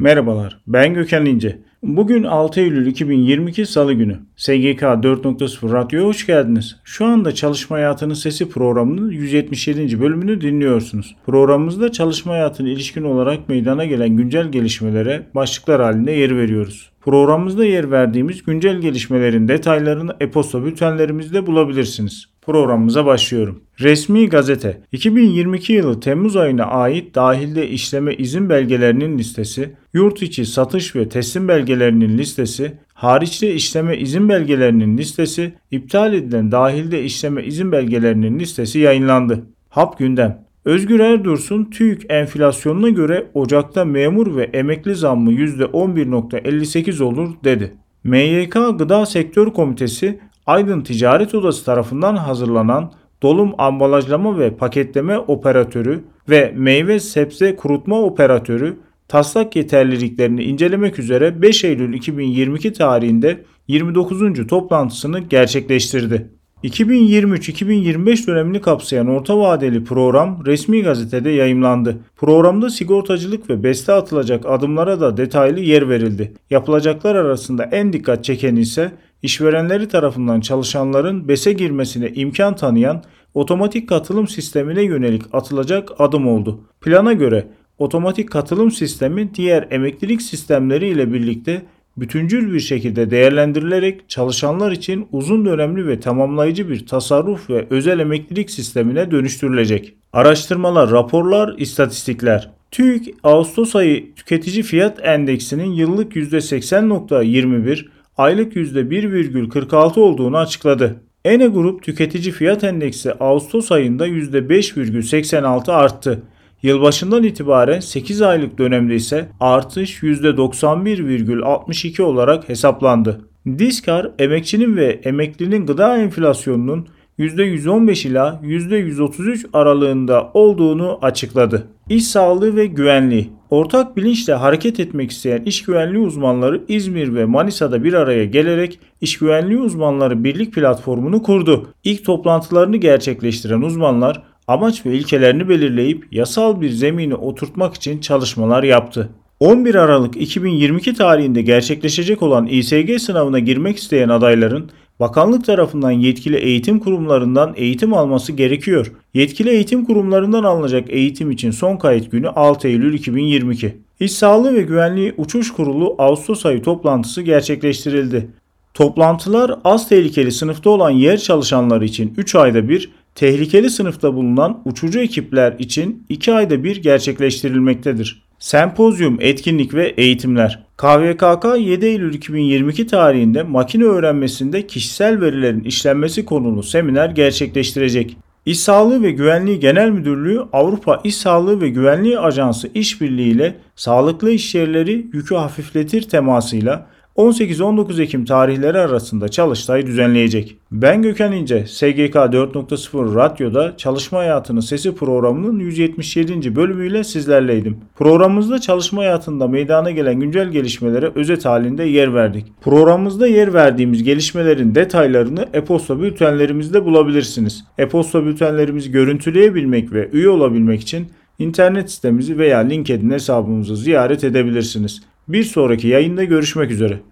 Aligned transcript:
Merhabalar, 0.00 0.60
ben 0.66 0.94
Gökhan 0.94 1.26
İnce. 1.26 1.58
Bugün 1.82 2.24
6 2.24 2.60
Eylül 2.60 2.86
2022 2.86 3.66
Salı 3.66 3.92
günü. 3.92 4.18
SGK 4.36 4.82
4.0 4.82 5.72
Radyo'ya 5.72 6.06
hoş 6.06 6.26
geldiniz. 6.26 6.76
Şu 6.84 7.04
anda 7.04 7.34
Çalışma 7.34 7.76
Hayatının 7.76 8.14
Sesi 8.14 8.48
programının 8.48 9.10
177. 9.10 10.00
bölümünü 10.00 10.40
dinliyorsunuz. 10.40 11.16
Programımızda 11.26 11.92
çalışma 11.92 12.32
hayatına 12.32 12.68
ilişkin 12.68 13.02
olarak 13.02 13.48
meydana 13.48 13.84
gelen 13.84 14.16
güncel 14.16 14.52
gelişmelere 14.52 15.22
başlıklar 15.34 15.82
halinde 15.82 16.12
yer 16.12 16.36
veriyoruz. 16.36 16.90
Programımızda 17.00 17.64
yer 17.64 17.90
verdiğimiz 17.90 18.42
güncel 18.42 18.78
gelişmelerin 18.78 19.48
detaylarını 19.48 20.16
e-posta 20.20 20.64
bültenlerimizde 20.64 21.46
bulabilirsiniz. 21.46 22.26
Programımıza 22.50 23.06
başlıyorum. 23.06 23.60
Resmi 23.80 24.28
gazete 24.28 24.80
2022 24.92 25.72
yılı 25.72 26.00
Temmuz 26.00 26.36
ayına 26.36 26.64
ait 26.64 27.14
dahilde 27.14 27.68
işleme 27.68 28.14
izin 28.14 28.48
belgelerinin 28.48 29.18
listesi, 29.18 29.74
yurt 29.92 30.22
içi 30.22 30.46
satış 30.46 30.96
ve 30.96 31.08
teslim 31.08 31.48
belgelerinin 31.48 32.18
listesi, 32.18 32.72
hariçte 32.94 33.54
işleme 33.54 33.98
izin 33.98 34.28
belgelerinin 34.28 34.98
listesi, 34.98 35.52
iptal 35.70 36.14
edilen 36.14 36.52
dahilde 36.52 37.04
işleme 37.04 37.44
izin 37.44 37.72
belgelerinin 37.72 38.38
listesi 38.38 38.78
yayınlandı. 38.78 39.46
Hap 39.68 39.98
gündem. 39.98 40.44
Özgür 40.64 41.00
Erdursun 41.00 41.64
TÜİK 41.64 42.06
enflasyonuna 42.08 42.88
göre 42.88 43.26
Ocak'ta 43.34 43.84
memur 43.84 44.36
ve 44.36 44.42
emekli 44.42 44.94
zammı 44.94 45.32
%11.58 45.32 47.02
olur 47.02 47.34
dedi. 47.44 47.74
MYK 48.04 48.52
Gıda 48.78 49.06
Sektör 49.06 49.46
Komitesi 49.46 50.20
Aydın 50.50 50.80
Ticaret 50.80 51.34
Odası 51.34 51.64
tarafından 51.64 52.16
hazırlanan 52.16 52.92
dolum 53.22 53.52
ambalajlama 53.58 54.38
ve 54.38 54.56
paketleme 54.56 55.18
operatörü 55.18 56.04
ve 56.28 56.52
meyve 56.56 57.00
sebze 57.00 57.56
kurutma 57.56 58.00
operatörü 58.00 58.76
taslak 59.08 59.56
yeterliliklerini 59.56 60.42
incelemek 60.44 60.98
üzere 60.98 61.42
5 61.42 61.64
Eylül 61.64 61.94
2022 61.94 62.72
tarihinde 62.72 63.44
29. 63.68 64.46
toplantısını 64.46 65.18
gerçekleştirdi. 65.18 66.30
2023-2025 66.64 68.26
dönemini 68.26 68.60
kapsayan 68.60 69.06
orta 69.06 69.38
vadeli 69.38 69.84
program 69.84 70.42
resmi 70.46 70.82
gazetede 70.82 71.30
yayımlandı. 71.30 71.96
Programda 72.16 72.70
sigortacılık 72.70 73.50
ve 73.50 73.62
beste 73.62 73.92
atılacak 73.92 74.46
adımlara 74.46 75.00
da 75.00 75.16
detaylı 75.16 75.60
yer 75.60 75.88
verildi. 75.88 76.32
Yapılacaklar 76.50 77.14
arasında 77.14 77.64
en 77.64 77.92
dikkat 77.92 78.24
çeken 78.24 78.56
ise 78.56 78.92
işverenleri 79.22 79.88
tarafından 79.88 80.40
çalışanların 80.40 81.28
BES'e 81.28 81.52
girmesine 81.52 82.08
imkan 82.08 82.56
tanıyan 82.56 83.02
otomatik 83.34 83.88
katılım 83.88 84.28
sistemine 84.28 84.82
yönelik 84.82 85.22
atılacak 85.32 85.88
adım 85.98 86.28
oldu. 86.28 86.60
Plana 86.80 87.12
göre 87.12 87.46
otomatik 87.78 88.30
katılım 88.30 88.70
sistemi 88.70 89.34
diğer 89.34 89.68
emeklilik 89.70 90.22
sistemleri 90.22 90.88
ile 90.88 91.12
birlikte 91.12 91.62
bütüncül 91.96 92.54
bir 92.54 92.60
şekilde 92.60 93.10
değerlendirilerek 93.10 94.08
çalışanlar 94.08 94.72
için 94.72 95.08
uzun 95.12 95.44
dönemli 95.44 95.86
ve 95.86 96.00
tamamlayıcı 96.00 96.68
bir 96.68 96.86
tasarruf 96.86 97.50
ve 97.50 97.66
özel 97.70 97.98
emeklilik 97.98 98.50
sistemine 98.50 99.10
dönüştürülecek. 99.10 99.94
Araştırmalar, 100.12 100.90
raporlar, 100.90 101.54
istatistikler. 101.58 102.50
TÜİK 102.70 103.14
Ağustos 103.22 103.76
ayı 103.76 104.14
tüketici 104.14 104.62
fiyat 104.62 104.98
endeksinin 105.02 105.72
yıllık 105.72 106.16
%80.21, 106.16 107.86
aylık 108.20 108.56
%1,46 108.56 110.00
olduğunu 110.00 110.38
açıkladı. 110.38 110.96
Ene 111.24 111.46
Grup 111.46 111.82
tüketici 111.82 112.32
fiyat 112.32 112.64
endeksi 112.64 113.12
Ağustos 113.12 113.72
ayında 113.72 114.08
%5,86 114.08 115.72
arttı. 115.72 116.22
Yılbaşından 116.62 117.22
itibaren 117.22 117.80
8 117.80 118.22
aylık 118.22 118.58
dönemde 118.58 118.94
ise 118.94 119.28
artış 119.40 120.02
%91,62 120.02 122.02
olarak 122.02 122.48
hesaplandı. 122.48 123.20
Diskar, 123.58 124.10
emekçinin 124.18 124.76
ve 124.76 125.00
emeklinin 125.04 125.66
gıda 125.66 125.98
enflasyonunun 125.98 126.88
%115 127.20 128.08
ila 128.08 128.40
%133 128.44 129.46
aralığında 129.52 130.30
olduğunu 130.34 130.98
açıkladı. 131.02 131.66
İş 131.88 132.06
sağlığı 132.06 132.56
ve 132.56 132.66
güvenliği 132.66 133.30
Ortak 133.50 133.96
bilinçle 133.96 134.34
hareket 134.34 134.80
etmek 134.80 135.10
isteyen 135.10 135.42
iş 135.42 135.62
güvenliği 135.62 136.04
uzmanları 136.04 136.62
İzmir 136.68 137.14
ve 137.14 137.24
Manisa'da 137.24 137.84
bir 137.84 137.92
araya 137.92 138.24
gelerek 138.24 138.78
iş 139.00 139.18
güvenliği 139.18 139.58
uzmanları 139.58 140.24
birlik 140.24 140.54
platformunu 140.54 141.22
kurdu. 141.22 141.68
İlk 141.84 142.04
toplantılarını 142.04 142.76
gerçekleştiren 142.76 143.60
uzmanlar 143.60 144.22
amaç 144.48 144.86
ve 144.86 144.94
ilkelerini 144.94 145.48
belirleyip 145.48 146.06
yasal 146.12 146.60
bir 146.60 146.70
zemini 146.70 147.14
oturtmak 147.14 147.74
için 147.74 148.00
çalışmalar 148.00 148.62
yaptı. 148.62 149.08
11 149.40 149.74
Aralık 149.74 150.16
2022 150.16 150.94
tarihinde 150.94 151.42
gerçekleşecek 151.42 152.22
olan 152.22 152.46
İSG 152.46 153.00
sınavına 153.00 153.38
girmek 153.38 153.76
isteyen 153.76 154.08
adayların 154.08 154.70
bakanlık 155.00 155.44
tarafından 155.44 155.90
yetkili 155.90 156.36
eğitim 156.36 156.78
kurumlarından 156.78 157.52
eğitim 157.56 157.94
alması 157.94 158.32
gerekiyor. 158.32 158.92
Yetkili 159.14 159.50
eğitim 159.50 159.84
kurumlarından 159.84 160.44
alınacak 160.44 160.90
eğitim 160.90 161.30
için 161.30 161.50
son 161.50 161.76
kayıt 161.76 162.10
günü 162.10 162.28
6 162.28 162.68
Eylül 162.68 162.94
2022. 162.94 163.76
İş 164.00 164.12
Sağlığı 164.12 164.54
ve 164.54 164.62
Güvenliği 164.62 165.14
Uçuş 165.16 165.52
Kurulu 165.52 165.94
Ağustos 165.98 166.46
ayı 166.46 166.62
toplantısı 166.62 167.22
gerçekleştirildi. 167.22 168.30
Toplantılar 168.74 169.58
az 169.64 169.88
tehlikeli 169.88 170.32
sınıfta 170.32 170.70
olan 170.70 170.90
yer 170.90 171.16
çalışanları 171.16 171.84
için 171.84 172.14
3 172.16 172.34
ayda 172.34 172.68
bir, 172.68 172.90
tehlikeli 173.14 173.70
sınıfta 173.70 174.14
bulunan 174.14 174.62
uçucu 174.64 175.00
ekipler 175.00 175.52
için 175.58 176.04
2 176.08 176.32
ayda 176.32 176.64
bir 176.64 176.82
gerçekleştirilmektedir. 176.82 178.29
Sempozyum, 178.40 179.16
etkinlik 179.20 179.74
ve 179.74 179.86
eğitimler. 179.86 180.62
KVKK 180.76 181.44
7 181.58 181.86
Eylül 181.86 182.14
2022 182.14 182.86
tarihinde 182.86 183.42
makine 183.42 183.84
öğrenmesinde 183.84 184.66
kişisel 184.66 185.20
verilerin 185.20 185.60
işlenmesi 185.60 186.24
konulu 186.24 186.62
seminer 186.62 187.10
gerçekleştirecek. 187.10 188.16
İş 188.46 188.60
Sağlığı 188.60 189.02
ve 189.02 189.10
Güvenliği 189.10 189.60
Genel 189.60 189.90
Müdürlüğü 189.90 190.42
Avrupa 190.52 191.00
İş 191.04 191.16
Sağlığı 191.16 191.60
ve 191.60 191.68
Güvenliği 191.68 192.18
Ajansı 192.18 192.70
işbirliğiyle 192.74 193.46
ile 193.46 193.56
sağlıklı 193.76 194.30
iş 194.30 194.54
yerleri 194.54 195.06
yükü 195.12 195.34
hafifletir 195.34 196.02
temasıyla 196.02 196.86
18-19 197.16 198.02
Ekim 198.02 198.24
tarihleri 198.24 198.78
arasında 198.78 199.28
çalıştay 199.28 199.86
düzenleyecek. 199.86 200.56
Ben 200.72 201.02
Gökhan 201.02 201.32
İnce, 201.32 201.66
SGK 201.66 202.14
4.0 202.14 203.14
Radyo'da 203.14 203.76
Çalışma 203.76 204.18
Hayatının 204.18 204.60
Sesi 204.60 204.94
programının 204.94 205.58
177. 205.58 206.56
bölümüyle 206.56 207.04
sizlerleydim. 207.04 207.78
Programımızda 207.96 208.58
çalışma 208.60 209.02
hayatında 209.02 209.48
meydana 209.48 209.90
gelen 209.90 210.20
güncel 210.20 210.48
gelişmelere 210.48 211.10
özet 211.14 211.44
halinde 211.44 211.84
yer 211.84 212.14
verdik. 212.14 212.46
Programımızda 212.60 213.26
yer 213.26 213.54
verdiğimiz 213.54 214.02
gelişmelerin 214.02 214.74
detaylarını 214.74 215.48
e-posta 215.52 216.00
bültenlerimizde 216.00 216.84
bulabilirsiniz. 216.84 217.64
E-posta 217.78 218.24
bültenlerimizi 218.24 218.90
görüntüleyebilmek 218.90 219.92
ve 219.92 220.08
üye 220.12 220.28
olabilmek 220.28 220.80
için 220.80 221.06
internet 221.38 221.90
sitemizi 221.90 222.38
veya 222.38 222.58
LinkedIn 222.58 223.10
hesabımızı 223.10 223.76
ziyaret 223.76 224.24
edebilirsiniz. 224.24 225.02
Bir 225.30 225.44
sonraki 225.44 225.88
yayında 225.88 226.24
görüşmek 226.24 226.70
üzere. 226.70 227.00